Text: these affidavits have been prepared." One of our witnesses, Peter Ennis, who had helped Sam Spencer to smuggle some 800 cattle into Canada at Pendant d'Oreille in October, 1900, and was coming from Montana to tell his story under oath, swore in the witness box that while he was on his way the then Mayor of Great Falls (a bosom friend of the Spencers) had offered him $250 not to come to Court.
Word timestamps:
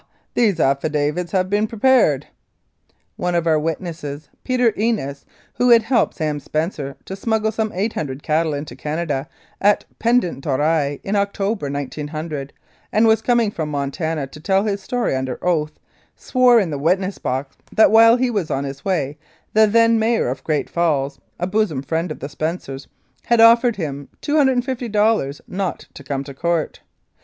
these 0.33 0.59
affidavits 0.59 1.31
have 1.31 1.47
been 1.47 1.67
prepared." 1.67 2.25
One 3.17 3.35
of 3.35 3.45
our 3.45 3.59
witnesses, 3.59 4.29
Peter 4.43 4.73
Ennis, 4.75 5.27
who 5.53 5.69
had 5.69 5.83
helped 5.83 6.15
Sam 6.15 6.39
Spencer 6.39 6.95
to 7.05 7.15
smuggle 7.15 7.51
some 7.51 7.71
800 7.71 8.23
cattle 8.23 8.55
into 8.55 8.75
Canada 8.75 9.29
at 9.61 9.85
Pendant 9.99 10.41
d'Oreille 10.43 10.99
in 11.03 11.15
October, 11.15 11.69
1900, 11.69 12.51
and 12.91 13.05
was 13.05 13.21
coming 13.21 13.51
from 13.51 13.69
Montana 13.69 14.25
to 14.25 14.39
tell 14.39 14.63
his 14.63 14.81
story 14.81 15.15
under 15.15 15.37
oath, 15.45 15.73
swore 16.15 16.59
in 16.59 16.71
the 16.71 16.79
witness 16.79 17.19
box 17.19 17.55
that 17.71 17.91
while 17.91 18.15
he 18.17 18.31
was 18.31 18.49
on 18.49 18.63
his 18.63 18.83
way 18.83 19.19
the 19.53 19.67
then 19.67 19.99
Mayor 19.99 20.29
of 20.29 20.43
Great 20.43 20.67
Falls 20.67 21.19
(a 21.39 21.45
bosom 21.45 21.83
friend 21.83 22.11
of 22.11 22.21
the 22.21 22.27
Spencers) 22.29 22.87
had 23.25 23.39
offered 23.39 23.75
him 23.75 24.09
$250 24.23 25.41
not 25.47 25.85
to 25.93 26.03
come 26.03 26.23
to 26.23 26.33
Court. 26.33 26.79